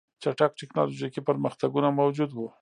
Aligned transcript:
چټک 0.21 0.51
ټکنالوژیکي 0.59 1.21
پرمختګونه 1.29 1.87
موجود 1.99 2.29
وو 2.33 2.47